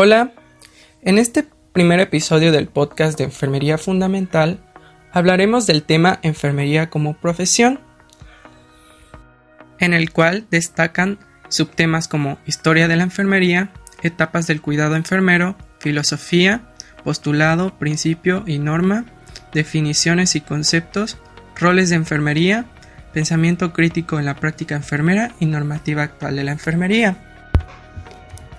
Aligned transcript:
Hola, 0.00 0.30
en 1.02 1.18
este 1.18 1.44
primer 1.72 1.98
episodio 1.98 2.52
del 2.52 2.68
podcast 2.68 3.18
de 3.18 3.24
Enfermería 3.24 3.78
Fundamental 3.78 4.60
hablaremos 5.10 5.66
del 5.66 5.82
tema 5.82 6.20
Enfermería 6.22 6.88
como 6.88 7.14
profesión, 7.14 7.80
en 9.80 9.94
el 9.94 10.12
cual 10.12 10.46
destacan 10.52 11.18
subtemas 11.48 12.06
como 12.06 12.38
Historia 12.46 12.86
de 12.86 12.94
la 12.94 13.02
Enfermería, 13.02 13.72
Etapas 14.04 14.46
del 14.46 14.62
Cuidado 14.62 14.94
Enfermero, 14.94 15.56
Filosofía, 15.80 16.62
Postulado, 17.02 17.76
Principio 17.76 18.44
y 18.46 18.60
Norma, 18.60 19.04
Definiciones 19.52 20.36
y 20.36 20.42
Conceptos, 20.42 21.18
Roles 21.56 21.90
de 21.90 21.96
Enfermería, 21.96 22.66
Pensamiento 23.12 23.72
crítico 23.72 24.20
en 24.20 24.26
la 24.26 24.36
práctica 24.36 24.76
enfermera 24.76 25.32
y 25.40 25.46
normativa 25.46 26.04
actual 26.04 26.36
de 26.36 26.44
la 26.44 26.52
enfermería. 26.52 27.27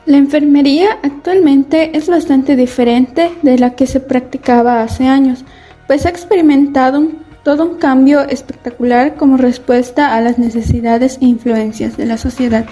La 0.10 0.18
enfermería 0.18 0.98
actualmente 1.04 1.96
es 1.96 2.10
bastante 2.10 2.56
diferente 2.56 3.30
de 3.44 3.60
la 3.60 3.76
que 3.76 3.86
se 3.86 4.00
practicaba 4.00 4.82
hace 4.82 5.06
años, 5.06 5.46
pues 5.86 6.08
ha 6.08 6.10
experimentado 6.10 7.10
todo 7.44 7.64
un 7.70 7.78
cambio 7.78 8.22
espectacular 8.22 9.14
como 9.14 9.38
respuesta 9.38 10.16
a 10.16 10.22
las 10.22 10.40
necesidades 10.40 11.20
e 11.22 11.26
influencias 11.26 11.96
de 11.96 12.08
la 12.08 12.18
sociedad. 12.18 12.66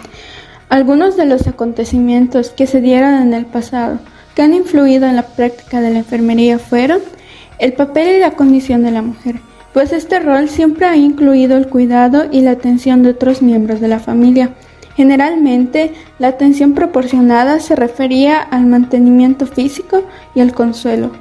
Algunos 0.69 1.15
de 1.15 1.27
los 1.27 1.45
acontecimientos 1.45 2.49
que 2.49 2.65
se 2.65 2.81
dieron 2.81 3.13
en 3.13 3.31
el 3.35 3.45
pasado 3.45 3.99
que 4.33 4.41
han 4.41 4.55
influido 4.55 5.05
en 5.05 5.15
la 5.15 5.27
práctica 5.27 5.79
de 5.79 5.91
la 5.91 5.99
enfermería 5.99 6.57
fueron 6.57 7.01
el 7.59 7.73
papel 7.73 8.15
y 8.15 8.19
la 8.19 8.31
condición 8.31 8.81
de 8.81 8.89
la 8.89 9.03
mujer, 9.03 9.35
pues 9.75 9.93
este 9.93 10.19
rol 10.19 10.49
siempre 10.49 10.87
ha 10.87 10.95
incluido 10.95 11.55
el 11.55 11.67
cuidado 11.67 12.25
y 12.31 12.41
la 12.41 12.49
atención 12.49 13.03
de 13.03 13.11
otros 13.11 13.43
miembros 13.43 13.79
de 13.79 13.89
la 13.89 13.99
familia, 13.99 14.55
Generalmente, 14.97 15.93
la 16.17 16.29
atención 16.29 16.73
proporcionada 16.73 17.59
se 17.59 17.75
refería 17.75 18.41
al 18.41 18.65
mantenimiento 18.65 19.45
físico 19.45 20.01
y 20.33 20.39
al 20.39 20.53
consuelo. 20.53 21.11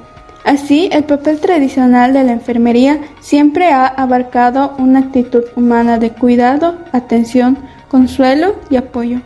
Así, 0.43 0.89
el 0.91 1.03
papel 1.03 1.39
tradicional 1.39 2.11
de 2.11 2.23
la 2.23 2.31
enfermería 2.31 2.99
siempre 3.19 3.67
ha 3.67 3.85
abarcado 3.85 4.73
una 4.79 4.97
actitud 4.99 5.43
humana 5.55 5.99
de 5.99 6.09
cuidado, 6.09 6.79
atención, 6.91 7.59
consuelo 7.87 8.55
y 8.71 8.77
apoyo. 8.77 9.21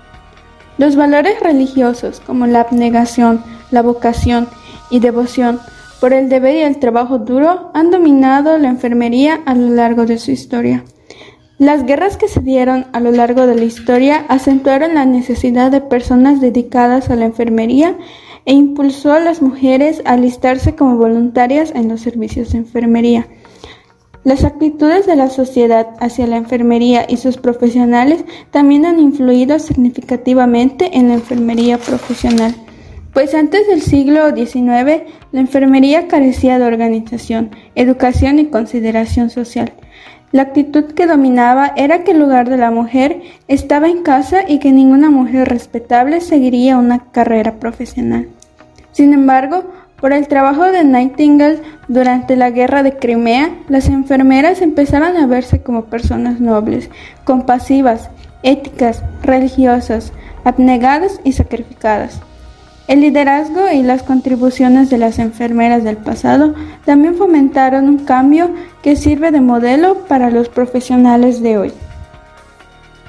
Los 0.77 0.97
valores 0.97 1.39
religiosos 1.39 2.19
como 2.19 2.45
la 2.45 2.61
abnegación, 2.61 3.41
la 3.71 3.81
vocación 3.81 4.49
y 4.89 4.99
devoción 4.99 5.61
por 6.01 6.11
el 6.11 6.27
deber 6.27 6.55
y 6.55 6.61
el 6.63 6.77
trabajo 6.77 7.19
duro 7.19 7.71
han 7.73 7.89
dominado 7.89 8.57
la 8.57 8.67
enfermería 8.67 9.39
a 9.45 9.55
lo 9.55 9.69
largo 9.69 10.05
de 10.05 10.17
su 10.17 10.31
historia. 10.31 10.83
Las 11.61 11.85
guerras 11.85 12.17
que 12.17 12.27
se 12.27 12.39
dieron 12.39 12.87
a 12.91 12.99
lo 12.99 13.11
largo 13.11 13.45
de 13.45 13.53
la 13.53 13.65
historia 13.65 14.25
acentuaron 14.29 14.95
la 14.95 15.05
necesidad 15.05 15.69
de 15.69 15.79
personas 15.79 16.41
dedicadas 16.41 17.11
a 17.11 17.15
la 17.15 17.25
enfermería 17.25 17.99
e 18.45 18.53
impulsó 18.53 19.13
a 19.13 19.19
las 19.19 19.43
mujeres 19.43 20.01
a 20.05 20.13
alistarse 20.13 20.73
como 20.73 20.97
voluntarias 20.97 21.71
en 21.75 21.87
los 21.87 22.01
servicios 22.01 22.51
de 22.51 22.57
enfermería. 22.57 23.27
Las 24.23 24.43
actitudes 24.43 25.05
de 25.05 25.15
la 25.15 25.29
sociedad 25.29 25.89
hacia 25.99 26.25
la 26.25 26.37
enfermería 26.37 27.05
y 27.07 27.17
sus 27.17 27.37
profesionales 27.37 28.25
también 28.49 28.87
han 28.87 28.99
influido 28.99 29.59
significativamente 29.59 30.97
en 30.97 31.09
la 31.09 31.13
enfermería 31.13 31.77
profesional, 31.77 32.55
pues 33.13 33.35
antes 33.35 33.67
del 33.67 33.83
siglo 33.83 34.35
XIX 34.35 35.03
la 35.31 35.39
enfermería 35.39 36.07
carecía 36.07 36.57
de 36.57 36.65
organización, 36.65 37.51
educación 37.75 38.39
y 38.39 38.47
consideración 38.47 39.29
social. 39.29 39.73
La 40.31 40.43
actitud 40.43 40.85
que 40.93 41.07
dominaba 41.07 41.73
era 41.75 42.03
que 42.03 42.11
el 42.11 42.19
lugar 42.19 42.49
de 42.49 42.57
la 42.57 42.71
mujer 42.71 43.21
estaba 43.49 43.87
en 43.87 44.01
casa 44.01 44.47
y 44.47 44.59
que 44.59 44.71
ninguna 44.71 45.09
mujer 45.09 45.49
respetable 45.49 46.21
seguiría 46.21 46.77
una 46.77 46.99
carrera 47.11 47.55
profesional. 47.55 48.29
Sin 48.93 49.13
embargo, 49.13 49.65
por 49.99 50.13
el 50.13 50.27
trabajo 50.27 50.63
de 50.63 50.83
Nightingale 50.83 51.59
durante 51.87 52.35
la 52.35 52.49
guerra 52.49 52.81
de 52.81 52.97
Crimea, 52.97 53.51
las 53.67 53.87
enfermeras 53.87 54.61
empezaron 54.61 55.17
a 55.17 55.27
verse 55.27 55.61
como 55.61 55.85
personas 55.85 56.39
nobles, 56.39 56.89
compasivas, 57.25 58.09
éticas, 58.41 59.03
religiosas, 59.21 60.13
abnegadas 60.43 61.19
y 61.23 61.33
sacrificadas. 61.33 62.21
El 62.87 63.01
liderazgo 63.01 63.69
y 63.71 63.83
las 63.83 64.03
contribuciones 64.03 64.89
de 64.89 64.97
las 64.97 65.19
enfermeras 65.19 65.83
del 65.83 65.97
pasado 65.97 66.53
también 66.83 67.15
fomentaron 67.15 67.87
un 67.87 67.99
cambio 67.99 68.49
que 68.81 68.95
sirve 68.95 69.31
de 69.31 69.41
modelo 69.41 70.05
para 70.07 70.29
los 70.29 70.49
profesionales 70.49 71.41
de 71.41 71.57
hoy. 71.57 71.73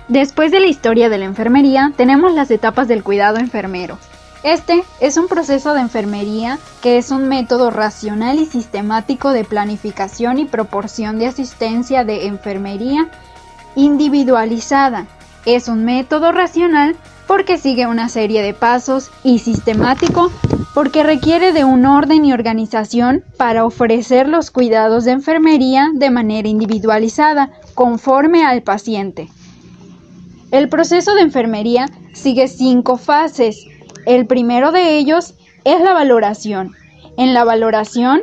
Después 0.09 0.53
de 0.53 0.61
la 0.61 0.67
historia 0.67 1.09
de 1.09 1.19
la 1.19 1.25
enfermería, 1.25 1.93
tenemos 1.97 2.35
las 2.35 2.51
etapas 2.51 2.87
del 2.87 3.03
cuidado 3.03 3.39
enfermero. 3.39 3.99
Este 4.43 4.83
es 5.01 5.17
un 5.17 5.29
proceso 5.29 5.73
de 5.73 5.81
enfermería 5.81 6.59
que 6.83 6.99
es 6.99 7.11
un 7.11 7.29
método 7.29 7.71
racional 7.71 8.41
y 8.41 8.47
sistemático 8.47 9.31
de 9.31 9.45
planificación 9.45 10.39
y 10.39 10.45
proporción 10.45 11.19
de 11.19 11.27
asistencia 11.27 12.05
de 12.05 12.27
enfermería 12.27 13.09
individualizada. 13.77 15.07
Es 15.45 15.67
un 15.67 15.85
método 15.85 16.31
racional 16.31 16.95
porque 17.27 17.59
sigue 17.59 17.87
una 17.87 18.09
serie 18.09 18.43
de 18.43 18.55
pasos 18.55 19.11
y 19.25 19.41
sistemático 19.41 20.31
porque 20.75 21.03
requiere 21.03 21.53
de 21.53 21.65
un 21.65 21.85
orden 21.85 22.25
y 22.25 22.33
organización 22.33 23.25
para 23.37 23.65
ofrecer 23.65 24.29
los 24.29 24.51
cuidados 24.51 25.05
de 25.05 25.13
enfermería 25.13 25.91
de 25.95 26.11
manera 26.11 26.49
individualizada, 26.49 27.51
conforme 27.75 28.45
al 28.45 28.63
paciente. 28.63 29.29
El 30.51 30.69
proceso 30.69 31.15
de 31.15 31.23
enfermería 31.23 31.87
sigue 32.15 32.49
cinco 32.49 32.97
fases. 32.97 33.67
El 34.07 34.27
primero 34.27 34.73
de 34.73 34.97
ellos 34.97 35.35
es 35.65 35.81
la 35.81 35.93
valoración. 35.93 36.73
En 37.17 37.35
la 37.35 37.45
valoración 37.45 38.23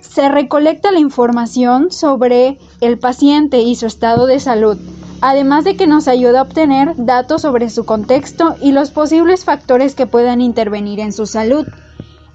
se 0.00 0.28
recolecta 0.28 0.90
la 0.90 0.98
información 0.98 1.90
sobre 1.90 2.58
el 2.80 2.98
paciente 2.98 3.60
y 3.60 3.76
su 3.76 3.86
estado 3.86 4.26
de 4.26 4.40
salud 4.40 4.78
además 5.22 5.62
de 5.62 5.76
que 5.76 5.86
nos 5.86 6.08
ayuda 6.08 6.40
a 6.40 6.42
obtener 6.42 6.94
datos 6.96 7.42
sobre 7.42 7.70
su 7.70 7.86
contexto 7.86 8.56
y 8.60 8.72
los 8.72 8.90
posibles 8.90 9.44
factores 9.44 9.94
que 9.94 10.08
puedan 10.08 10.40
intervenir 10.40 10.98
en 10.98 11.12
su 11.12 11.26
salud, 11.26 11.64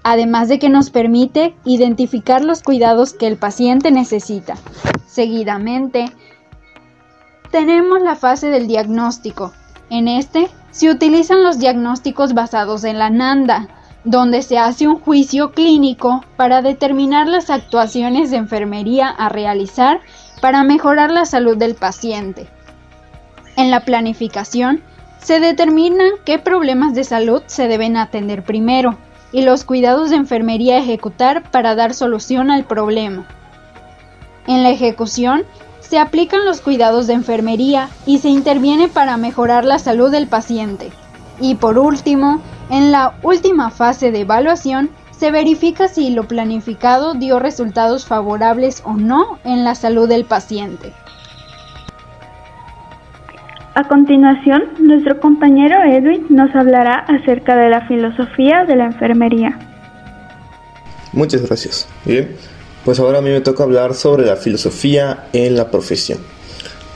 además 0.03 0.47
de 0.47 0.57
que 0.57 0.69
nos 0.69 0.89
permite 0.89 1.53
identificar 1.65 2.43
los 2.43 2.63
cuidados 2.63 3.11
que 3.11 3.27
el 3.27 3.35
paciente 3.35 3.91
necesita. 3.91 4.55
Seguidamente, 5.05 6.05
tenemos 7.51 8.01
la 8.01 8.15
fase 8.15 8.49
del 8.49 8.67
diagnóstico. 8.67 9.51
En 9.89 10.07
este 10.07 10.47
se 10.71 10.89
utilizan 10.89 11.43
los 11.43 11.59
diagnósticos 11.59 12.33
basados 12.33 12.85
en 12.85 12.99
la 12.99 13.09
NANDA, 13.09 13.67
donde 14.05 14.41
se 14.41 14.59
hace 14.59 14.87
un 14.87 15.01
juicio 15.01 15.51
clínico 15.51 16.23
para 16.37 16.61
determinar 16.61 17.27
las 17.27 17.49
actuaciones 17.49 18.31
de 18.31 18.37
enfermería 18.37 19.09
a 19.09 19.27
realizar 19.27 19.99
para 20.39 20.63
mejorar 20.63 21.11
la 21.11 21.25
salud 21.25 21.57
del 21.57 21.75
paciente. 21.75 22.47
En 23.57 23.71
la 23.71 23.81
planificación, 23.81 24.83
se 25.19 25.39
determina 25.39 26.05
qué 26.25 26.37
problemas 26.37 26.93
de 26.93 27.03
salud 27.03 27.41
se 27.47 27.67
deben 27.67 27.97
atender 27.97 28.43
primero 28.43 28.97
y 29.31 29.41
los 29.41 29.63
cuidados 29.63 30.11
de 30.11 30.15
enfermería 30.15 30.77
ejecutar 30.77 31.49
para 31.49 31.73
dar 31.73 31.95
solución 31.95 32.51
al 32.51 32.65
problema. 32.65 33.25
En 34.45 34.61
la 34.61 34.69
ejecución, 34.69 35.43
se 35.79 35.97
aplican 35.97 36.45
los 36.45 36.61
cuidados 36.61 37.07
de 37.07 37.13
enfermería 37.13 37.89
y 38.05 38.19
se 38.19 38.29
interviene 38.29 38.89
para 38.89 39.17
mejorar 39.17 39.65
la 39.65 39.79
salud 39.79 40.11
del 40.11 40.27
paciente. 40.27 40.91
Y 41.41 41.55
por 41.55 41.79
último, 41.79 42.41
en 42.69 42.91
la 42.91 43.15
última 43.23 43.71
fase 43.71 44.11
de 44.11 44.21
evaluación, 44.21 44.91
se 45.17 45.31
verifica 45.31 45.87
si 45.87 46.11
lo 46.11 46.27
planificado 46.27 47.15
dio 47.15 47.39
resultados 47.39 48.05
favorables 48.05 48.83
o 48.85 48.93
no 48.93 49.39
en 49.43 49.63
la 49.63 49.73
salud 49.73 50.07
del 50.07 50.25
paciente. 50.25 50.93
A 53.77 53.87
continuación, 53.87 54.63
nuestro 54.79 55.19
compañero 55.19 55.75
Edwin 55.83 56.25
nos 56.31 56.49
hablará 56.55 56.95
acerca 56.95 57.55
de 57.55 57.69
la 57.69 57.87
filosofía 57.87 58.65
de 58.65 58.75
la 58.75 58.85
enfermería. 58.85 59.55
Muchas 61.13 61.43
gracias. 61.43 61.87
Bien, 62.03 62.29
pues 62.83 62.99
ahora 62.99 63.19
a 63.19 63.21
mí 63.21 63.29
me 63.29 63.39
toca 63.41 63.61
hablar 63.61 63.93
sobre 63.93 64.25
la 64.25 64.35
filosofía 64.35 65.27
en 65.31 65.55
la 65.55 65.69
profesión. 65.69 66.17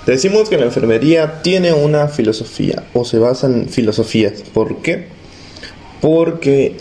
Decimos 0.07 0.49
que 0.49 0.57
la 0.57 0.65
enfermería 0.65 1.43
tiene 1.43 1.71
una 1.71 2.07
filosofía 2.07 2.81
o 2.95 3.05
se 3.05 3.19
basa 3.19 3.45
en 3.45 3.69
filosofías. 3.69 4.41
¿Por 4.51 4.77
qué? 4.77 5.05
Porque 6.01 6.77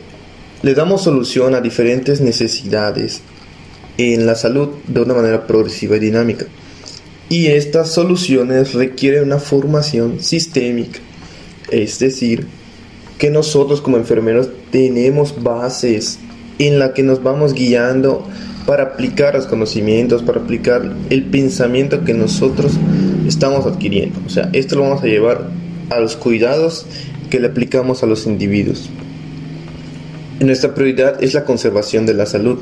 le 0.62 0.73
damos 0.73 1.03
solución 1.03 1.55
a 1.55 1.61
diferentes 1.61 2.23
necesidades 2.23 3.20
en 3.99 4.25
la 4.25 4.35
salud 4.35 4.70
de 4.87 5.03
una 5.03 5.12
manera 5.12 5.46
progresiva 5.46 5.96
y 5.96 6.00
dinámica. 6.00 6.46
Y 7.31 7.47
estas 7.47 7.93
soluciones 7.93 8.75
requieren 8.75 9.23
una 9.23 9.38
formación 9.38 10.21
sistémica, 10.21 10.99
es 11.71 12.00
decir, 12.00 12.49
que 13.19 13.31
nosotros 13.31 13.81
como 13.81 13.99
enfermeros 13.99 14.49
tenemos 14.73 15.41
bases 15.41 16.19
en 16.59 16.81
la 16.81 16.93
que 16.93 17.05
nos 17.05 17.23
vamos 17.23 17.55
guiando 17.55 18.27
para 18.67 18.82
aplicar 18.82 19.35
los 19.35 19.47
conocimientos, 19.47 20.25
para 20.25 20.41
aplicar 20.41 20.93
el 21.09 21.23
pensamiento 21.23 22.03
que 22.03 22.15
nosotros 22.15 22.73
estamos 23.29 23.65
adquiriendo. 23.65 24.19
O 24.27 24.29
sea, 24.29 24.50
esto 24.53 24.75
lo 24.75 24.82
vamos 24.82 25.05
a 25.05 25.06
llevar 25.06 25.50
a 25.91 26.00
los 26.00 26.17
cuidados 26.17 26.85
que 27.31 27.38
le 27.38 27.47
aplicamos 27.47 28.03
a 28.03 28.06
los 28.06 28.27
individuos. 28.27 28.91
Nuestra 30.41 30.75
prioridad 30.75 31.23
es 31.23 31.35
la 31.35 31.44
conservación 31.44 32.06
de 32.06 32.15
la 32.15 32.27
salud 32.27 32.59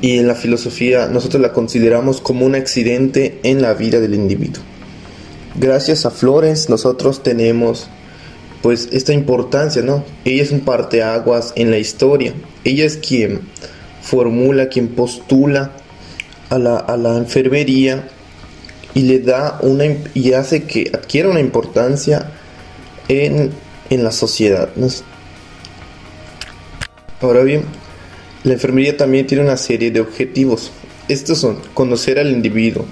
y 0.00 0.18
en 0.18 0.26
la 0.26 0.34
filosofía 0.34 1.06
nosotros 1.08 1.42
la 1.42 1.52
consideramos 1.52 2.20
como 2.20 2.46
un 2.46 2.54
accidente 2.54 3.38
en 3.42 3.62
la 3.62 3.74
vida 3.74 4.00
del 4.00 4.14
individuo. 4.14 4.62
Gracias 5.56 6.06
a 6.06 6.10
Flores 6.10 6.68
nosotros 6.68 7.22
tenemos 7.22 7.88
pues 8.62 8.88
esta 8.92 9.12
importancia, 9.12 9.82
¿no? 9.82 10.04
Ella 10.24 10.42
es 10.42 10.52
un 10.52 10.60
parteaguas 10.60 11.52
en 11.56 11.70
la 11.70 11.78
historia. 11.78 12.34
Ella 12.64 12.84
es 12.84 12.98
quien 12.98 13.40
formula, 14.02 14.68
quien 14.68 14.88
postula 14.88 15.72
a 16.50 16.58
la, 16.58 16.76
a 16.76 16.96
la 16.96 17.16
enfermería 17.16 18.08
y 18.94 19.02
le 19.02 19.20
da 19.20 19.58
una 19.62 19.84
y 20.14 20.32
hace 20.32 20.64
que 20.64 20.90
adquiera 20.92 21.28
una 21.28 21.40
importancia 21.40 22.30
en, 23.08 23.50
en 23.88 24.04
la 24.04 24.12
sociedad. 24.12 24.68
Ahora 27.20 27.42
bien, 27.42 27.64
la 28.42 28.54
enfermería 28.54 28.96
también 28.96 29.26
tiene 29.26 29.44
una 29.44 29.56
serie 29.56 29.90
de 29.90 30.00
objetivos. 30.00 30.72
Estos 31.08 31.38
son 31.38 31.58
conocer 31.74 32.18
al 32.18 32.30
individuo 32.30 32.86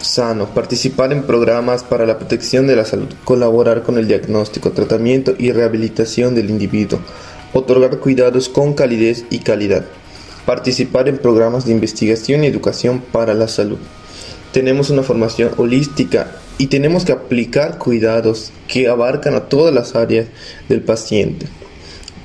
sano, 0.00 0.48
participar 0.52 1.12
en 1.12 1.22
programas 1.22 1.82
para 1.82 2.06
la 2.06 2.18
protección 2.18 2.66
de 2.66 2.76
la 2.76 2.84
salud, 2.84 3.08
colaborar 3.24 3.82
con 3.82 3.98
el 3.98 4.06
diagnóstico, 4.06 4.72
tratamiento 4.72 5.34
y 5.38 5.52
rehabilitación 5.52 6.34
del 6.34 6.50
individuo, 6.50 7.00
otorgar 7.52 7.98
cuidados 7.98 8.48
con 8.48 8.74
calidez 8.74 9.24
y 9.30 9.38
calidad, 9.38 9.84
participar 10.44 11.08
en 11.08 11.18
programas 11.18 11.64
de 11.64 11.72
investigación 11.72 12.44
y 12.44 12.48
educación 12.48 13.02
para 13.12 13.34
la 13.34 13.48
salud. 13.48 13.78
Tenemos 14.52 14.90
una 14.90 15.02
formación 15.02 15.52
holística 15.56 16.32
y 16.58 16.66
tenemos 16.68 17.04
que 17.04 17.12
aplicar 17.12 17.78
cuidados 17.78 18.52
que 18.68 18.88
abarcan 18.88 19.34
a 19.34 19.48
todas 19.48 19.74
las 19.74 19.96
áreas 19.96 20.26
del 20.68 20.82
paciente. 20.82 21.46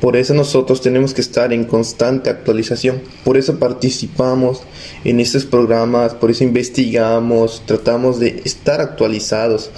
Por 0.02 0.16
eso 0.16 0.34
nosotros 0.34 0.82
tenemos 0.82 1.14
que 1.14 1.22
estar 1.22 1.52
en 1.52 1.66
constante 1.66 2.30
actualización. 2.30 3.02
Por 3.26 3.36
eso 3.36 3.60
participamos 3.60 4.62
en 5.04 5.20
estos 5.20 5.46
programas, 5.46 6.14
por 6.14 6.32
eso 6.32 6.46
investigamos, 6.46 7.64
tratamos 7.66 8.20
de 8.20 8.42
estar 8.46 8.80
actualizados 8.80 9.72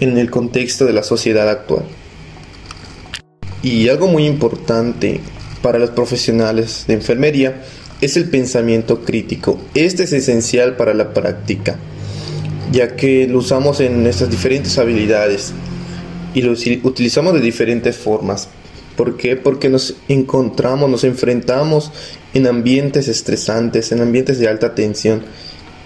en 0.00 0.16
el 0.16 0.30
contexto 0.30 0.86
de 0.86 0.94
la 0.94 1.02
sociedad 1.02 1.48
actual. 1.50 1.84
Y 3.62 3.88
algo 3.90 4.08
muy 4.08 4.24
importante 4.24 5.20
para 5.60 5.78
los 5.78 5.90
profesionales 5.90 6.84
de 6.86 6.94
enfermería 6.94 7.62
es 8.00 8.16
el 8.16 8.30
pensamiento 8.30 9.02
crítico. 9.02 9.58
Este 9.74 10.04
es 10.04 10.14
esencial 10.14 10.76
para 10.76 10.94
la 10.94 11.12
práctica, 11.12 11.76
ya 12.72 12.96
que 12.96 13.26
lo 13.28 13.38
usamos 13.38 13.80
en 13.80 14.02
nuestras 14.02 14.30
diferentes 14.30 14.78
habilidades 14.78 15.52
y 16.32 16.40
lo 16.40 16.52
utilizamos 16.52 17.34
de 17.34 17.40
diferentes 17.40 17.94
formas 17.98 18.48
¿Por 19.00 19.16
qué? 19.16 19.34
Porque 19.34 19.70
nos 19.70 19.94
encontramos, 20.08 20.90
nos 20.90 21.04
enfrentamos 21.04 21.90
en 22.34 22.46
ambientes 22.46 23.08
estresantes, 23.08 23.92
en 23.92 24.02
ambientes 24.02 24.38
de 24.38 24.46
alta 24.46 24.74
tensión. 24.74 25.22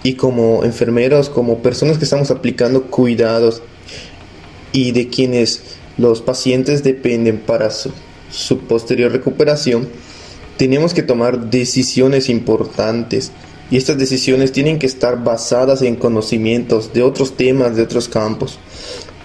Y 0.03 0.15
como 0.15 0.65
enfermeros, 0.65 1.29
como 1.29 1.59
personas 1.59 1.97
que 1.97 2.03
estamos 2.03 2.29
aplicando 2.29 2.87
cuidados 2.87 3.61
y 4.73 4.91
de 4.91 5.07
quienes 5.07 5.61
los 5.97 6.19
pacientes 6.19 6.83
dependen 6.83 7.37
para 7.37 7.71
su, 7.71 7.93
su 8.29 8.57
posterior 8.57 9.13
recuperación, 9.13 9.87
tenemos 10.57 10.93
que 10.93 11.01
tomar 11.01 11.49
decisiones 11.49 12.27
importantes. 12.27 13.31
Y 13.71 13.77
estas 13.77 13.97
decisiones 13.97 14.51
tienen 14.51 14.77
que 14.77 14.87
estar 14.87 15.23
basadas 15.23 15.83
en 15.83 15.95
conocimientos 15.95 16.91
de 16.91 17.01
otros 17.01 17.37
temas, 17.37 17.77
de 17.77 17.83
otros 17.83 18.09
campos 18.09 18.59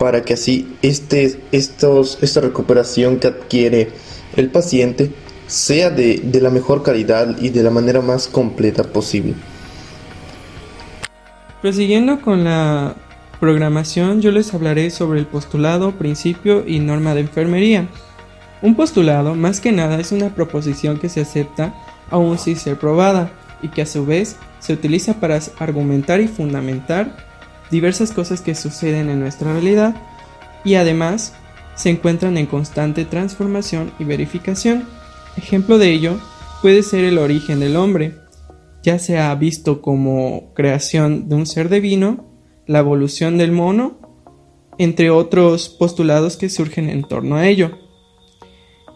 para 0.01 0.23
que 0.23 0.33
así 0.33 0.79
este, 0.81 1.43
estos, 1.53 2.17
esta 2.23 2.41
recuperación 2.41 3.19
que 3.19 3.27
adquiere 3.27 3.91
el 4.35 4.49
paciente 4.49 5.13
sea 5.47 5.91
de, 5.91 6.23
de 6.25 6.41
la 6.41 6.49
mejor 6.49 6.83
calidad 6.83 7.37
y 7.39 7.51
de 7.51 7.63
la 7.63 7.69
manera 7.69 8.01
más 8.01 8.27
completa 8.27 8.83
posible. 8.83 9.35
Prosiguiendo 11.61 12.23
con 12.23 12.45
la 12.45 12.97
programación, 13.41 14.23
yo 14.23 14.31
les 14.31 14.55
hablaré 14.55 14.89
sobre 14.89 15.21
el 15.21 15.27
postulado, 15.27 15.93
principio 15.93 16.67
y 16.67 16.79
norma 16.79 17.15
de 17.15 17.21
enfermería. 17.21 17.87
Un 18.63 18.77
postulado, 18.77 19.35
más 19.35 19.61
que 19.61 19.71
nada, 19.71 20.01
es 20.01 20.13
una 20.13 20.35
proposición 20.35 20.99
que 20.99 21.11
se 21.11 21.21
acepta 21.21 21.75
aún 22.11 22.39
sin 22.39 22.57
ser 22.57 22.79
probada 22.79 23.31
y 23.61 23.69
que 23.69 23.83
a 23.83 23.87
su 23.87 24.07
vez 24.07 24.37
se 24.61 24.73
utiliza 24.73 25.21
para 25.21 25.39
argumentar 25.59 26.23
y 26.23 26.27
fundamentar 26.27 27.30
diversas 27.71 28.13
cosas 28.13 28.41
que 28.41 28.55
suceden 28.55 29.09
en 29.09 29.21
nuestra 29.21 29.53
realidad 29.53 29.95
y 30.65 30.75
además 30.75 31.35
se 31.75 31.91
encuentran 31.91 32.37
en 32.37 32.47
constante 32.47 33.05
transformación 33.05 33.93
y 33.99 34.05
verificación. 34.05 34.85
Ejemplo 35.37 35.79
de 35.79 35.93
ello 35.93 36.19
puede 36.63 36.83
ser 36.83 37.05
el 37.05 37.19
origen 37.19 37.61
del 37.61 37.77
hombre, 37.77 38.17
ya 38.83 38.99
sea 38.99 39.35
visto 39.35 39.81
como 39.81 40.53
creación 40.55 41.29
de 41.29 41.37
un 41.37 41.47
ser 41.47 41.69
divino, 41.69 42.27
la 42.67 42.81
evolución 42.81 43.39
del 43.39 43.53
mono, 43.53 43.99
entre 44.79 45.11
otros 45.11 45.69
postulados 45.69 46.37
que 46.37 46.49
surgen 46.49 46.89
en 46.89 47.03
torno 47.03 47.37
a 47.37 47.47
ello. 47.47 47.79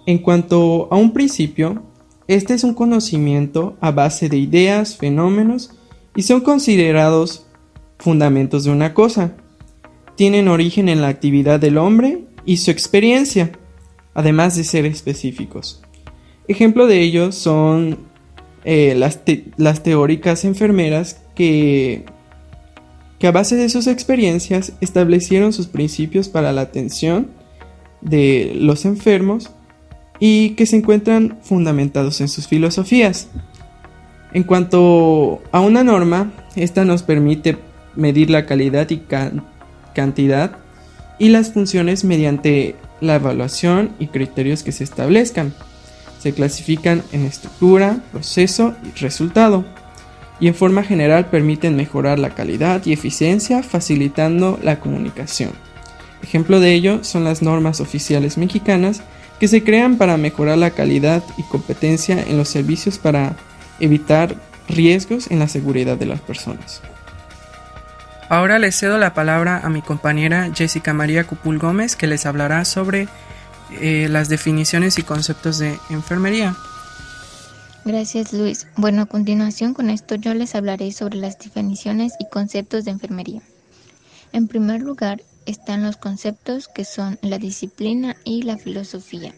En 0.07 0.19
cuanto 0.19 0.89
a 0.91 0.97
un 0.97 1.13
principio, 1.13 1.83
este 2.27 2.55
es 2.55 2.65
un 2.65 2.75
conocimiento 2.75 3.77
a 3.81 3.91
base 3.91 4.29
de 4.29 4.39
ideas, 4.39 4.97
fenómenos 4.97 5.73
y 6.17 6.23
son 6.23 6.41
considerados 6.41 7.47
fundamentos 7.99 8.65
de 8.65 8.71
una 8.71 8.95
cosa. 8.95 9.33
Tienen 10.17 10.49
origen 10.49 10.89
en 10.89 11.01
la 11.01 11.09
actividad 11.09 11.61
del 11.61 11.79
hombre 11.79 12.25
y 12.45 12.59
su 12.59 12.71
experiencia, 12.71 13.53
además 14.15 14.57
de 14.57 14.65
ser 14.65 14.87
específicos. 14.87 15.83
Ejemplo 16.47 16.87
de 16.87 17.01
ello 17.01 17.33
son 17.33 17.99
eh, 18.65 18.95
las, 18.97 19.21
las, 19.57 19.83
teóricas 19.83 20.45
enfermeras 20.45 21.21
que, 21.35 22.05
que 23.19 23.27
a 23.27 23.33
base 23.33 23.57
de 23.57 23.69
sus 23.69 23.87
experiencias 23.87 24.73
establecieron 24.81 25.53
sus 25.53 25.67
principios 25.67 26.29
para 26.29 26.53
la 26.53 26.63
atención 26.63 27.29
de 28.03 28.53
los 28.55 28.85
enfermos 28.85 29.51
y 30.21 30.51
que 30.51 30.67
se 30.67 30.77
encuentran 30.77 31.39
fundamentados 31.43 32.21
en 32.21 32.29
sus 32.29 32.47
filosofías. 32.47 33.29
En 34.33 34.43
cuanto 34.43 35.43
a 35.53 35.61
una 35.61 35.85
norma, 35.85 36.33
esta 36.57 36.85
nos 36.85 37.03
permite 37.03 37.57
medir 37.97 38.31
la 38.31 38.47
calidad 38.47 38.89
y 38.91 39.03
cantidad 39.95 40.57
y 41.19 41.29
las 41.29 41.53
funciones 41.53 42.05
mediante 42.05 42.77
la 43.01 43.17
evaluación 43.17 43.91
y 43.99 44.09
criterios 44.09 44.63
que 44.63 44.73
se 44.73 44.85
establezcan. 44.85 45.55
Se 46.19 46.33
clasifican 46.33 47.03
en 47.13 47.25
estructura, 47.27 48.01
proceso 48.11 48.75
y 48.85 48.99
resultado 48.99 49.65
y 50.41 50.49
en 50.49 50.55
forma 50.55 50.83
general 50.83 51.27
permiten 51.27 51.77
mejorar 51.77 52.19
la 52.19 52.31
calidad 52.31 52.85
y 52.85 52.93
eficiencia 52.93 53.63
facilitando 53.63 54.59
la 54.63 54.81
comunicación. 54.81 55.53
Ejemplo 56.23 56.59
de 56.59 56.73
ello 56.75 57.05
son 57.05 57.25
las 57.25 57.43
normas 57.43 57.81
oficiales 57.81 58.39
mexicanas 58.39 59.03
que 59.39 59.49
se 59.49 59.63
crean 59.63 59.99
para 59.99 60.17
mejorar 60.17 60.59
la 60.59 60.71
calidad 60.71 61.23
y 61.37 61.43
competencia 61.45 62.23
en 62.23 62.39
los 62.39 62.49
servicios 62.49 62.99
para 62.99 63.37
evitar 63.81 64.35
riesgos 64.69 65.31
en 65.31 65.39
la 65.39 65.49
seguridad 65.49 65.99
de 65.99 66.07
las 66.07 66.21
personas. 66.21 66.81
Ahora 68.29 68.59
le 68.59 68.73
cedo 68.73 68.99
la 68.99 69.13
palabra 69.13 69.61
a 69.63 69.69
mi 69.69 69.83
compañera 69.83 70.51
Jessica 70.55 70.95
María 70.95 71.25
Cupul 71.25 71.59
Gómez, 71.59 71.95
que 71.95 72.07
les 72.07 72.25
hablará 72.25 72.65
sobre 72.65 73.07
eh, 73.81 74.09
las 74.11 74.29
definiciones 74.29 74.99
y 74.99 75.03
conceptos 75.03 75.59
de 75.59 75.79
enfermería. 75.91 76.57
Gracias 77.85 78.33
Luis. 78.33 78.67
Bueno, 78.77 79.03
a 79.03 79.07
continuación 79.07 79.75
con 79.75 79.91
esto 79.91 80.15
yo 80.15 80.33
les 80.33 80.55
hablaré 80.55 80.91
sobre 80.93 81.19
las 81.19 81.39
definiciones 81.39 82.15
y 82.19 82.29
conceptos 82.31 82.87
de 82.87 82.93
enfermería. 82.93 83.43
En 84.33 84.49
primer 84.49 84.81
lugar 84.81 85.21
están 85.45 85.83
los 85.83 85.99
conceptos 85.99 86.69
que 86.69 86.87
son 86.87 87.19
la 87.21 87.39
disciplina 87.39 88.17
y 88.25 88.43
la 88.43 88.57
filosofía. 88.57 89.35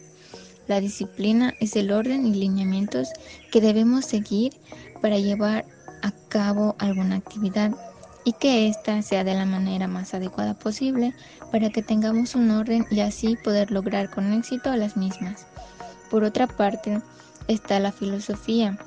La 0.67 0.79
disciplina 0.79 1.53
es 1.59 1.75
el 1.75 1.91
orden 1.91 2.25
y 2.25 2.33
lineamientos 2.33 3.09
que 3.51 3.59
debemos 3.59 4.05
seguir 4.05 4.53
para 5.01 5.17
llevar 5.19 5.65
a 6.01 6.11
cabo 6.29 6.75
alguna 6.79 7.17
actividad 7.17 7.71
y 8.27 8.33
que 8.33 8.67
ésta 8.67 9.01
sea 9.03 9.23
de 9.23 9.33
la 9.33 9.45
manera 9.45 9.87
más 9.87 10.13
adecuada 10.13 10.53
posible 10.53 11.13
para 11.49 11.69
que 11.69 11.81
tengamos 11.81 12.35
un 12.35 12.51
orden 12.51 12.85
y 12.91 12.99
así 12.99 13.37
poder 13.37 13.71
lograr 13.71 14.09
con 14.09 14.33
éxito 14.33 14.75
las 14.75 14.97
mismas. 14.97 15.47
Por 16.09 16.25
otra 16.25 16.45
parte, 16.45 17.01
está 17.47 17.79
la 17.79 17.93
filosofía, 17.93 18.77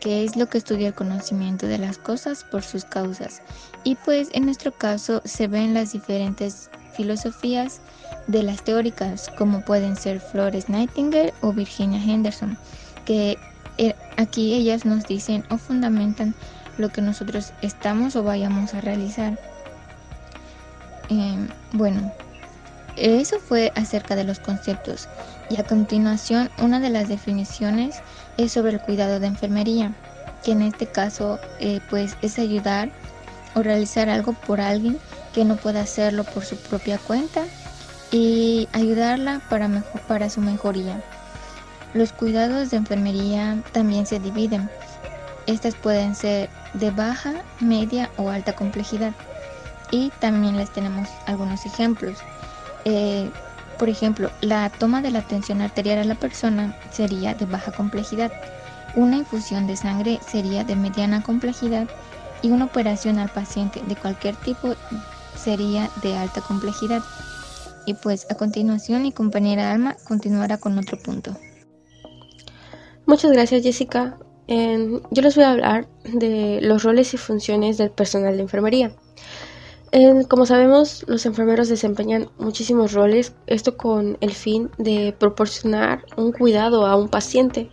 que 0.00 0.24
es 0.24 0.34
lo 0.34 0.48
que 0.48 0.58
estudia 0.58 0.88
el 0.88 0.94
conocimiento 0.94 1.68
de 1.68 1.78
las 1.78 1.96
cosas 1.96 2.42
por 2.42 2.64
sus 2.64 2.84
causas. 2.84 3.40
Y 3.84 3.94
pues 4.04 4.30
en 4.32 4.46
nuestro 4.46 4.72
caso 4.72 5.22
se 5.24 5.46
ven 5.46 5.74
las 5.74 5.92
diferentes 5.92 6.68
filosofías 6.96 7.80
de 8.26 8.42
las 8.42 8.64
teóricas, 8.64 9.30
como 9.38 9.64
pueden 9.64 9.94
ser 9.94 10.18
Flores 10.18 10.68
Nightingale 10.68 11.32
o 11.40 11.52
Virginia 11.52 12.02
Henderson, 12.02 12.58
que 13.04 13.38
eh, 13.78 13.94
aquí 14.16 14.54
ellas 14.54 14.84
nos 14.84 15.06
dicen 15.06 15.44
o 15.50 15.56
fundamentan 15.56 16.34
lo 16.78 16.90
que 16.90 17.02
nosotros 17.02 17.52
estamos 17.62 18.16
o 18.16 18.22
vayamos 18.22 18.74
a 18.74 18.80
realizar. 18.80 19.38
Em, 21.08 21.48
bueno, 21.72 22.12
eso 22.96 23.38
fue 23.38 23.72
acerca 23.74 24.16
de 24.16 24.24
los 24.24 24.38
conceptos. 24.38 25.08
Y 25.50 25.60
a 25.60 25.64
continuación, 25.64 26.50
una 26.58 26.80
de 26.80 26.90
las 26.90 27.08
definiciones 27.08 28.00
es 28.36 28.52
sobre 28.52 28.72
el 28.72 28.80
cuidado 28.80 29.20
de 29.20 29.26
enfermería, 29.26 29.92
que 30.42 30.52
en 30.52 30.62
este 30.62 30.86
caso 30.86 31.38
eh, 31.60 31.80
pues 31.90 32.16
es 32.22 32.38
ayudar 32.38 32.90
o 33.54 33.62
realizar 33.62 34.08
algo 34.08 34.32
por 34.32 34.60
alguien 34.60 34.98
que 35.34 35.44
no 35.44 35.56
pueda 35.56 35.82
hacerlo 35.82 36.24
por 36.24 36.44
su 36.44 36.56
propia 36.56 36.98
cuenta 36.98 37.44
y 38.10 38.68
ayudarla 38.72 39.40
para, 39.48 39.68
para 40.06 40.28
su 40.30 40.40
mejoría. 40.40 41.02
Los 41.94 42.12
cuidados 42.12 42.70
de 42.70 42.78
enfermería 42.78 43.62
también 43.72 44.06
se 44.06 44.18
dividen. 44.18 44.70
Estas 45.46 45.74
pueden 45.74 46.14
ser 46.14 46.50
de 46.74 46.90
baja, 46.90 47.34
media 47.60 48.10
o 48.16 48.30
alta 48.30 48.54
complejidad. 48.54 49.12
Y 49.90 50.10
también 50.20 50.56
les 50.56 50.72
tenemos 50.72 51.08
algunos 51.26 51.66
ejemplos. 51.66 52.18
Eh, 52.84 53.30
por 53.78 53.88
ejemplo, 53.88 54.30
la 54.40 54.70
toma 54.70 55.02
de 55.02 55.10
la 55.10 55.22
tensión 55.22 55.60
arterial 55.60 55.98
a 55.98 56.04
la 56.04 56.14
persona 56.14 56.76
sería 56.92 57.34
de 57.34 57.46
baja 57.46 57.72
complejidad. 57.72 58.32
Una 58.94 59.16
infusión 59.16 59.66
de 59.66 59.76
sangre 59.76 60.20
sería 60.26 60.64
de 60.64 60.76
mediana 60.76 61.22
complejidad 61.22 61.88
y 62.42 62.50
una 62.50 62.66
operación 62.66 63.18
al 63.18 63.30
paciente 63.30 63.82
de 63.86 63.96
cualquier 63.96 64.36
tipo 64.36 64.74
sería 65.36 65.90
de 66.02 66.16
alta 66.16 66.40
complejidad. 66.42 67.02
Y 67.86 67.94
pues 67.94 68.26
a 68.30 68.36
continuación 68.36 69.02
mi 69.02 69.12
compañera 69.12 69.72
Alma 69.72 69.96
continuará 70.06 70.58
con 70.58 70.78
otro 70.78 70.98
punto. 70.98 71.36
Muchas 73.06 73.32
gracias 73.32 73.62
Jessica. 73.62 74.16
Yo 74.48 75.22
les 75.22 75.36
voy 75.36 75.44
a 75.44 75.50
hablar 75.52 75.88
de 76.04 76.60
los 76.62 76.82
roles 76.82 77.14
y 77.14 77.16
funciones 77.16 77.78
del 77.78 77.90
personal 77.90 78.36
de 78.36 78.42
enfermería. 78.42 78.92
como 80.28 80.46
sabemos, 80.46 81.04
los 81.06 81.26
enfermeros 81.26 81.68
desempeñan 81.68 82.28
muchísimos 82.38 82.92
roles, 82.92 83.34
esto 83.46 83.76
con 83.76 84.16
el 84.20 84.32
fin 84.32 84.70
de 84.78 85.14
proporcionar 85.18 86.04
un 86.16 86.32
cuidado 86.32 86.86
a 86.86 86.96
un 86.96 87.08
paciente. 87.08 87.70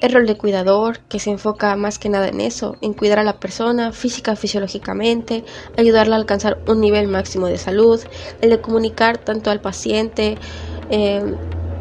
El 0.00 0.12
rol 0.12 0.26
de 0.26 0.36
cuidador, 0.36 1.00
que 1.10 1.18
se 1.18 1.30
enfoca 1.30 1.76
más 1.76 1.98
que 1.98 2.08
nada 2.08 2.28
en 2.28 2.40
eso, 2.40 2.76
en 2.80 2.94
cuidar 2.94 3.18
a 3.18 3.22
la 3.24 3.38
persona 3.38 3.92
física, 3.92 4.34
fisiológicamente, 4.34 5.44
ayudarla 5.76 6.16
a 6.16 6.18
alcanzar 6.18 6.58
un 6.66 6.80
nivel 6.80 7.06
máximo 7.06 7.46
de 7.46 7.58
salud, 7.58 8.00
el 8.40 8.50
de 8.50 8.60
comunicar 8.62 9.18
tanto 9.18 9.50
al 9.50 9.60
paciente 9.60 10.38
em, 10.88 11.36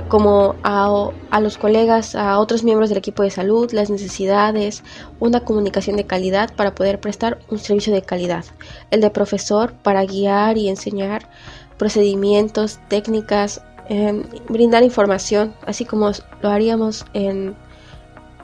como 0.09 0.55
a, 0.63 1.39
los 1.39 1.57
colegas, 1.57 2.15
a 2.15 2.39
otros 2.39 2.63
miembros 2.63 2.89
del 2.89 2.97
equipo 2.97 3.23
de 3.23 3.29
salud, 3.29 3.71
las 3.71 3.89
necesidades, 3.89 4.83
una 5.19 5.41
comunicación 5.41 5.95
de 5.95 6.05
calidad 6.05 6.53
para 6.55 6.75
poder 6.75 6.99
prestar 6.99 7.39
un 7.49 7.59
servicio 7.59 7.93
de 7.93 8.01
calidad. 8.01 8.43
El 8.91 9.01
de 9.01 9.11
profesor 9.11 9.71
para 9.71 10.03
guiar 10.03 10.57
y 10.57 10.67
enseñar 10.67 11.29
procedimientos, 11.77 12.79
técnicas, 12.89 13.61
em, 13.87 14.23
brindar 14.49 14.83
información, 14.83 15.53
así 15.65 15.85
como 15.85 16.11
lo 16.41 16.49
haríamos 16.49 17.05
en 17.13 17.55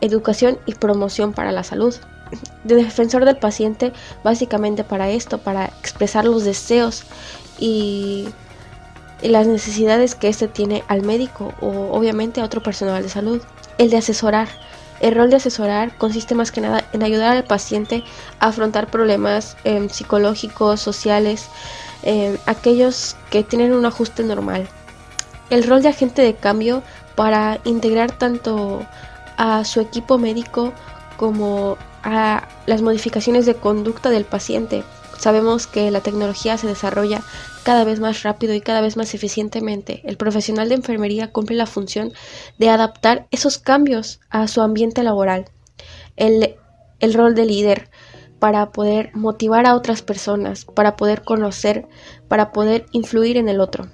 educación 0.01 0.59
y 0.65 0.75
promoción 0.75 1.33
para 1.33 1.51
la 1.51 1.63
salud. 1.63 1.95
De 2.63 2.75
defensor 2.75 3.25
del 3.25 3.37
paciente 3.37 3.91
básicamente 4.23 4.83
para 4.83 5.09
esto, 5.09 5.39
para 5.39 5.65
expresar 5.65 6.25
los 6.25 6.43
deseos 6.43 7.03
y, 7.59 8.27
las 9.21 9.47
necesidades 9.47 10.15
que 10.15 10.27
éste 10.27 10.47
tiene 10.47 10.83
al 10.87 11.01
médico 11.01 11.53
o 11.61 11.91
obviamente 11.91 12.41
a 12.41 12.45
otro 12.45 12.61
personal 12.61 13.01
de 13.01 13.09
salud. 13.09 13.41
El 13.77 13.89
de 13.89 13.97
asesorar. 13.97 14.47
El 15.01 15.13
rol 15.13 15.29
de 15.29 15.35
asesorar 15.35 15.97
consiste 15.97 16.35
más 16.35 16.51
que 16.51 16.61
nada 16.61 16.85
en 16.93 17.03
ayudar 17.03 17.35
al 17.35 17.43
paciente 17.43 18.03
a 18.39 18.47
afrontar 18.47 18.87
problemas 18.87 19.57
em, 19.65 19.89
psicológicos, 19.89 20.79
sociales, 20.79 21.47
em, 22.03 22.37
aquellos 22.45 23.15
que 23.29 23.43
tienen 23.43 23.73
un 23.73 23.85
ajuste 23.85 24.23
normal. 24.23 24.67
El 25.49 25.67
rol 25.67 25.81
de 25.81 25.89
agente 25.89 26.21
de 26.21 26.35
cambio 26.35 26.81
para 27.15 27.59
integrar 27.65 28.11
tanto 28.11 28.85
a 29.37 29.65
su 29.65 29.81
equipo 29.81 30.17
médico 30.17 30.73
como 31.17 31.77
a 32.03 32.47
las 32.65 32.81
modificaciones 32.81 33.45
de 33.45 33.55
conducta 33.55 34.09
del 34.09 34.25
paciente. 34.25 34.83
Sabemos 35.25 35.65
que 35.65 35.89
la 35.89 36.01
tecnología 36.01 36.55
se 36.55 36.67
desarrolla 36.67 37.23
cada 37.63 37.83
vez 37.83 37.99
más 37.99 38.21
rápido 38.21 38.53
y 38.53 38.61
cada 38.61 38.81
vez 38.81 38.95
más 38.95 39.15
eficientemente. 39.15 40.03
El 40.03 40.17
profesional 40.17 40.69
de 40.69 40.75
enfermería 40.75 41.31
cumple 41.31 41.55
la 41.55 41.65
función 41.65 42.13
de 42.59 42.69
adaptar 42.69 43.25
esos 43.31 43.57
cambios 43.57 44.19
a 44.29 44.47
su 44.47 44.61
ambiente 44.61 45.01
laboral. 45.01 45.45
El, 46.15 46.57
el 46.99 47.15
rol 47.15 47.33
de 47.33 47.47
líder 47.47 47.89
para 48.37 48.71
poder 48.71 49.09
motivar 49.15 49.65
a 49.65 49.73
otras 49.73 50.03
personas, 50.03 50.63
para 50.63 50.95
poder 50.95 51.23
conocer, 51.23 51.87
para 52.27 52.51
poder 52.51 52.85
influir 52.91 53.37
en 53.37 53.49
el 53.49 53.61
otro. 53.61 53.87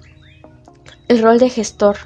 El 1.08 1.22
rol 1.22 1.38
de 1.38 1.48
gestor 1.48 1.96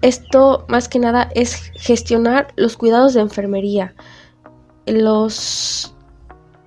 esto 0.00 0.64
más 0.68 0.88
que 0.88 1.00
nada 1.00 1.30
es 1.34 1.70
gestionar 1.74 2.54
los 2.56 2.78
cuidados 2.78 3.12
de 3.12 3.20
enfermería, 3.20 3.94
los, 4.86 5.93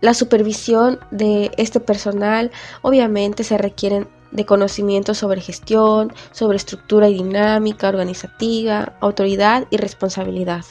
la 0.01 0.13
supervisión 0.13 0.99
de 1.11 1.51
este 1.57 1.79
personal. 1.79 2.51
Obviamente 2.81 3.43
se 3.43 3.57
requieren 3.57 4.07
de 4.31 4.45
conocimientos 4.45 5.17
sobre 5.17 5.41
gestión, 5.41 6.13
sobre 6.31 6.57
estructura 6.57 7.09
y 7.09 7.15
dinámica 7.15 7.89
organizativa, 7.89 8.93
autoridad 8.99 9.65
y 9.69 9.77
responsabilidad. 9.77 10.65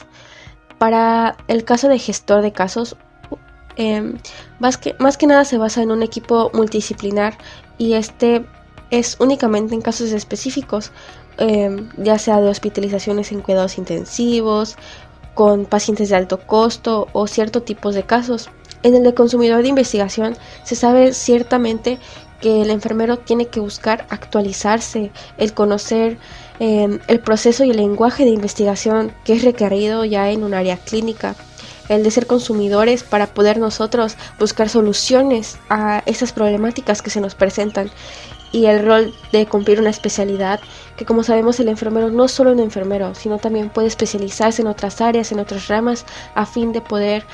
Para 0.77 1.37
el 1.47 1.63
caso 1.63 1.89
de 1.89 1.97
gestor 1.97 2.41
de 2.41 2.51
casos, 2.51 2.95
em, 3.75 4.17
más, 4.59 4.77
que, 4.77 4.95
más 4.99 5.17
que 5.17 5.27
nada 5.27 5.43
se 5.43 5.57
basa 5.57 5.81
en 5.81 5.91
un 5.91 6.03
equipo 6.03 6.51
multidisciplinar 6.53 7.37
y 7.77 7.93
este 7.93 8.45
es 8.91 9.17
únicamente 9.19 9.73
en 9.73 9.81
casos 9.81 10.11
específicos, 10.11 10.91
Em, 11.37 11.89
ya 11.97 12.17
sea 12.17 12.41
de 12.41 12.49
hospitalizaciones 12.49 13.31
en 13.31 13.41
cuidados 13.41 13.77
intensivos, 13.77 14.75
con 15.35 15.65
pacientes 15.65 16.09
de 16.09 16.15
alto 16.15 16.39
costo 16.39 17.07
o 17.13 17.27
ciertos 17.27 17.63
tipos 17.63 17.93
de 17.93 18.03
casos. 18.03 18.49
En 18.83 18.95
el 18.95 19.03
de 19.03 19.13
consumidor 19.13 19.63
de 19.63 19.69
investigación 19.69 20.37
se 20.63 20.75
sabe 20.75 21.13
ciertamente 21.13 21.97
que 22.41 22.61
el 22.61 22.69
enfermero 22.69 23.17
tiene 23.17 23.47
que 23.47 23.59
buscar 23.59 24.05
actualizarse, 24.09 25.11
el 25.37 25.53
conocer 25.53 26.17
em, 26.59 26.99
el 27.07 27.19
proceso 27.19 27.63
y 27.63 27.71
el 27.71 27.77
lenguaje 27.77 28.23
de 28.23 28.31
investigación 28.31 29.11
que 29.23 29.33
es 29.33 29.43
requerido 29.43 30.05
ya 30.05 30.29
en 30.29 30.43
un 30.43 30.53
área 30.53 30.77
clínica, 30.77 31.35
el 31.89 32.03
de 32.03 32.11
ser 32.11 32.27
consumidores 32.27 33.03
para 33.03 33.27
poder 33.27 33.57
nosotros 33.57 34.17
buscar 34.39 34.69
soluciones 34.69 35.57
a 35.69 36.03
esas 36.05 36.31
problemáticas 36.31 37.01
que 37.01 37.09
se 37.09 37.21
nos 37.21 37.35
presentan. 37.35 37.89
Y 38.51 38.65
el 38.65 38.85
rol 38.85 39.13
de 39.33 39.45
cumplir 39.45 39.79
una 39.79 39.89
especialidad, 39.89 40.61
que 40.95 41.05
como 41.05 41.23
sabemos 41.23 41.59
el 41.59 41.67
enfermero 41.67 42.09
no 42.09 42.25
es 42.25 42.31
solo 42.31 42.53
un 42.53 42.61
enfermero, 42.61 43.13
sino 43.13 43.39
también 43.39 43.69
puede 43.69 43.87
especializarse 43.87 44.61
en 44.61 44.69
otras 44.69 45.01
áreas, 45.01 45.31
en 45.31 45.39
otras 45.39 45.67
ramas, 45.67 46.05
a 46.33 46.45
fin 46.45 46.71
de 46.71 46.79
poder 46.79 47.25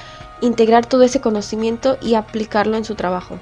integrar 0.44 0.86
todo 0.86 1.04
ese 1.04 1.22
conocimiento 1.22 1.98
y 2.02 2.16
aplicarlo 2.16 2.78
en 2.78 2.86
su 2.86 2.96
trabajo. 2.96 3.40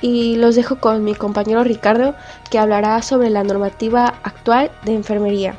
Y 0.00 0.36
los 0.36 0.56
dejo 0.56 0.76
con 0.76 1.04
mi 1.04 1.14
compañero 1.14 1.62
Ricardo, 1.64 2.14
que 2.50 2.58
hablará 2.58 3.02
sobre 3.02 3.30
la 3.30 3.44
normativa 3.44 4.14
actual 4.22 4.70
de 4.84 4.94
enfermería. 4.94 5.54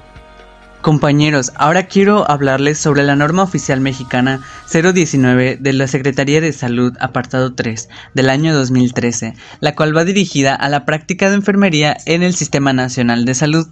Compañeros, 0.81 1.53
ahora 1.55 1.87
quiero 1.87 2.29
hablarles 2.29 2.77
sobre 2.77 3.03
la 3.03 3.15
norma 3.15 3.43
oficial 3.43 3.79
mexicana 3.79 4.41
019 4.69 5.55
de 5.57 5.71
la 5.71 5.87
Secretaría 5.87 6.41
de 6.41 6.51
Salud, 6.51 6.93
apartado 6.99 7.53
3, 7.53 7.87
del 8.13 8.29
año 8.29 8.53
2013, 8.53 9.33
la 9.61 9.75
cual 9.75 9.95
va 9.95 10.03
dirigida 10.03 10.53
a 10.53 10.67
la 10.67 10.83
práctica 10.83 11.29
de 11.29 11.35
enfermería 11.35 11.95
en 12.05 12.21
el 12.21 12.35
Sistema 12.35 12.73
Nacional 12.73 13.23
de 13.23 13.33
Salud. 13.33 13.67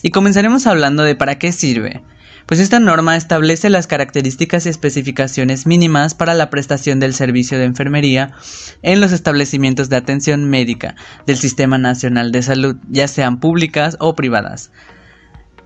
Y 0.00 0.08
comenzaremos 0.08 0.66
hablando 0.66 1.02
de 1.02 1.16
para 1.16 1.38
qué 1.38 1.52
sirve. 1.52 2.02
Pues 2.48 2.60
esta 2.60 2.80
norma 2.80 3.14
establece 3.14 3.68
las 3.68 3.86
características 3.86 4.64
y 4.64 4.70
especificaciones 4.70 5.66
mínimas 5.66 6.14
para 6.14 6.32
la 6.32 6.48
prestación 6.48 6.98
del 6.98 7.12
servicio 7.12 7.58
de 7.58 7.66
enfermería 7.66 8.32
en 8.80 9.02
los 9.02 9.12
establecimientos 9.12 9.90
de 9.90 9.96
atención 9.96 10.48
médica 10.48 10.96
del 11.26 11.36
Sistema 11.36 11.76
Nacional 11.76 12.32
de 12.32 12.42
Salud, 12.42 12.76
ya 12.88 13.06
sean 13.06 13.38
públicas 13.38 13.98
o 14.00 14.14
privadas. 14.14 14.72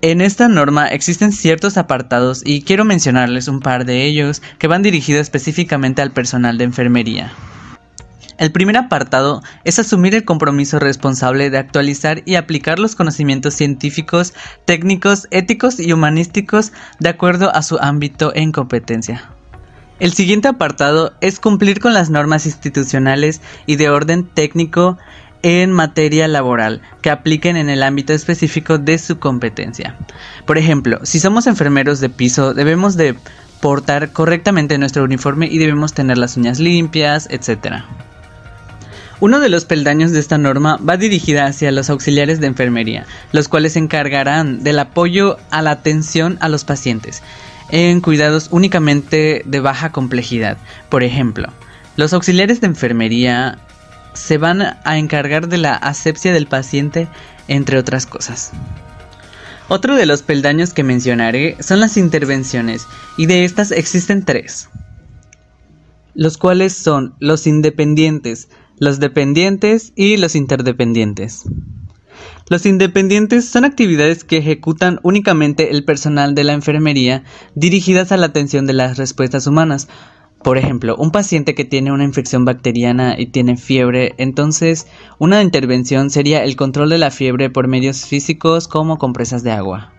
En 0.01 0.21
esta 0.21 0.49
norma 0.49 0.89
existen 0.89 1.31
ciertos 1.31 1.77
apartados 1.77 2.43
y 2.45 2.63
quiero 2.63 2.85
mencionarles 2.85 3.47
un 3.47 3.61
par 3.61 3.85
de 3.85 4.05
ellos 4.05 4.43
que 4.59 4.67
van 4.67 4.83
dirigidos 4.83 5.21
específicamente 5.21 6.03
al 6.03 6.11
personal 6.11 6.59
de 6.59 6.65
enfermería. 6.65 7.33
El 8.43 8.51
primer 8.51 8.77
apartado 8.77 9.41
es 9.63 9.79
asumir 9.79 10.17
el 10.17 10.25
compromiso 10.25 10.81
responsable 10.81 11.49
de 11.49 11.59
actualizar 11.59 12.23
y 12.25 12.35
aplicar 12.35 12.81
los 12.81 12.97
conocimientos 12.97 13.55
científicos, 13.55 14.35
técnicos, 14.65 15.29
éticos 15.31 15.79
y 15.79 15.93
humanísticos 15.93 16.73
de 16.99 17.09
acuerdo 17.09 17.55
a 17.55 17.63
su 17.63 17.79
ámbito 17.79 18.33
en 18.35 18.51
competencia. 18.51 19.31
El 20.01 20.13
siguiente 20.13 20.49
apartado 20.49 21.15
es 21.21 21.39
cumplir 21.39 21.79
con 21.79 21.95
las 21.95 22.11
normas 22.11 22.45
institucionales 22.45 23.41
y 23.67 23.77
de 23.77 23.91
orden 23.91 24.27
técnico 24.27 24.99
en 25.43 25.71
materia 25.71 26.27
laboral 26.27 26.83
que 27.01 27.11
apliquen 27.11 27.57
en 27.57 27.71
el 27.71 27.85
ámbito 27.85 28.13
específico 28.13 28.77
de 28.77 28.99
su 28.99 29.21
competencia. 29.21 29.97
Por 30.47 30.59
ejemplo, 30.59 30.99
si 31.05 31.21
somos 31.21 31.47
enfermeros 31.47 32.01
de 32.01 32.09
piso, 32.09 32.55
debemos 32.55 32.97
de 32.97 33.15
portar 33.61 34.11
correctamente 34.11 34.79
nuestro 34.79 35.05
uniforme 35.05 35.47
y 35.47 35.59
debemos 35.59 35.95
tener 35.95 36.19
las 36.19 36.37
uñas 36.37 36.59
limpias, 36.59 37.29
etc. 37.31 37.85
Uno 39.23 39.39
de 39.39 39.49
los 39.49 39.67
peldaños 39.67 40.11
de 40.11 40.19
esta 40.19 40.37
norma 40.37 40.79
va 40.79 40.97
dirigida 40.97 41.47
hacia 41.47 41.71
los 41.71 41.91
auxiliares 41.91 42.41
de 42.41 42.49
enfermería, 42.49 43.07
los 43.31 43.47
cuales 43.47 43.75
se 43.75 43.79
encargarán 43.79 44.65
del 44.65 44.81
apoyo 44.81 45.39
a 45.53 45.63
la 45.63 45.71
atención 45.71 46.39
a 46.41 46.49
los 46.49 46.65
pacientes 46.65 47.23
en 47.71 48.01
cuidados 48.01 48.49
únicamente 48.51 49.43
de 49.47 49.61
baja 49.61 49.93
complejidad. 49.93 50.59
Por 50.89 51.05
ejemplo, 51.05 51.53
los 51.95 52.13
auxiliares 52.13 52.61
de 52.61 52.67
enfermería 52.67 53.59
se 54.13 54.39
van 54.39 54.61
a 54.61 54.99
encargar 54.99 55.47
de 55.47 55.59
la 55.59 55.77
asepsia 55.77 56.33
del 56.33 56.49
paciente, 56.49 57.07
entre 57.47 57.79
otras 57.79 58.07
cosas. 58.07 58.51
Otro 59.69 59.95
de 59.95 60.07
los 60.07 60.23
peldaños 60.23 60.75
que 60.75 60.83
mencionaré 60.83 61.57
son 61.61 61.79
las 61.79 61.97
intervenciones, 61.97 62.89
y 63.17 63.27
de 63.27 63.45
estas 63.45 63.71
existen 63.71 64.25
tres, 64.25 64.69
los 66.15 66.37
cuales 66.39 66.73
son 66.73 67.15
los 67.19 67.47
independientes, 67.47 68.49
los 68.79 69.01
dependientes 69.01 69.93
y 69.97 70.17
los 70.17 70.35
interdependientes. 70.35 71.45
Los 72.49 72.67
independientes 72.67 73.49
son 73.49 73.65
actividades 73.65 74.25
que 74.25 74.39
ejecutan 74.39 75.01
únicamente 75.03 75.71
el 75.71 75.85
personal 75.85 76.35
de 76.35 76.45
la 76.45 76.53
enfermería 76.53 77.25
dirigidas 77.55 78.13
a 78.13 78.17
la 78.17 78.27
atención 78.27 78.67
de 78.67 78.75
las 78.75 78.99
respuestas 78.99 79.47
humanas. 79.47 79.89
Por 80.43 80.59
ejemplo, 80.59 80.97
un 80.97 81.13
paciente 81.13 81.55
que 81.55 81.65
tiene 81.65 81.93
una 81.93 82.05
infección 82.05 82.45
bacteriana 82.45 83.15
y 83.17 83.27
tiene 83.27 83.57
fiebre, 83.57 84.15
entonces 84.19 84.89
una 85.19 85.41
intervención 85.41 86.11
sería 86.11 86.43
el 86.43 86.57
control 86.57 86.91
de 86.91 86.99
la 86.99 87.11
fiebre 87.11 87.49
por 87.49 87.69
medios 87.69 88.05
físicos 88.07 88.67
como 88.67 88.99
compresas 88.99 89.45
de 89.45 89.53
agua. 89.53 89.93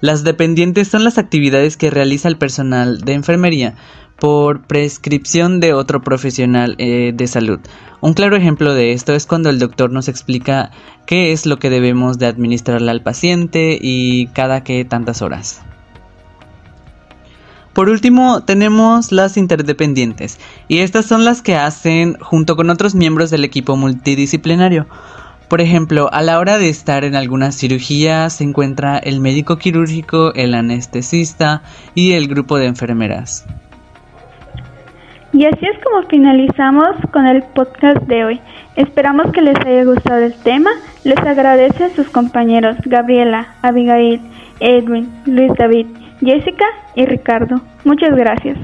Las 0.00 0.24
dependientes 0.24 0.88
son 0.88 1.04
las 1.04 1.18
actividades 1.18 1.76
que 1.76 1.90
realiza 1.90 2.28
el 2.28 2.38
personal 2.38 3.02
de 3.02 3.12
enfermería 3.12 3.76
por 4.22 4.62
prescripción 4.62 5.58
de 5.58 5.72
otro 5.72 6.00
profesional 6.00 6.76
eh, 6.78 7.10
de 7.12 7.26
salud. 7.26 7.58
Un 8.00 8.14
claro 8.14 8.36
ejemplo 8.36 8.72
de 8.72 8.92
esto 8.92 9.14
es 9.14 9.26
cuando 9.26 9.50
el 9.50 9.58
doctor 9.58 9.90
nos 9.90 10.06
explica 10.06 10.70
qué 11.06 11.32
es 11.32 11.44
lo 11.44 11.58
que 11.58 11.70
debemos 11.70 12.20
de 12.20 12.26
administrarle 12.26 12.92
al 12.92 13.02
paciente 13.02 13.76
y 13.82 14.28
cada 14.28 14.62
qué 14.62 14.84
tantas 14.84 15.22
horas. 15.22 15.62
Por 17.72 17.88
último, 17.88 18.44
tenemos 18.44 19.10
las 19.10 19.36
interdependientes, 19.36 20.38
y 20.68 20.78
estas 20.78 21.06
son 21.06 21.24
las 21.24 21.42
que 21.42 21.56
hacen 21.56 22.16
junto 22.20 22.54
con 22.54 22.70
otros 22.70 22.94
miembros 22.94 23.28
del 23.30 23.44
equipo 23.44 23.76
multidisciplinario. 23.76 24.86
Por 25.48 25.60
ejemplo, 25.60 26.08
a 26.12 26.22
la 26.22 26.38
hora 26.38 26.58
de 26.58 26.68
estar 26.68 27.02
en 27.02 27.16
alguna 27.16 27.50
cirugía 27.50 28.30
se 28.30 28.44
encuentra 28.44 28.98
el 28.98 29.18
médico 29.18 29.58
quirúrgico, 29.58 30.32
el 30.34 30.54
anestesista 30.54 31.64
y 31.96 32.12
el 32.12 32.28
grupo 32.28 32.56
de 32.58 32.66
enfermeras. 32.66 33.46
Y 35.32 35.46
así 35.46 35.64
es 35.64 35.82
como 35.82 36.02
finalizamos 36.08 36.94
con 37.10 37.26
el 37.26 37.42
podcast 37.54 38.02
de 38.02 38.24
hoy. 38.24 38.40
Esperamos 38.76 39.32
que 39.32 39.40
les 39.40 39.58
haya 39.64 39.84
gustado 39.84 40.20
el 40.22 40.34
tema. 40.42 40.70
Les 41.04 41.18
agradece 41.18 41.84
a 41.84 41.90
sus 41.90 42.08
compañeros 42.10 42.76
Gabriela, 42.84 43.54
Abigail, 43.62 44.20
Edwin, 44.60 45.10
Luis 45.24 45.52
David, 45.58 45.86
Jessica 46.20 46.66
y 46.94 47.06
Ricardo. 47.06 47.60
Muchas 47.84 48.14
gracias. 48.14 48.58